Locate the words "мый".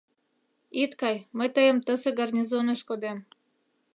1.37-1.49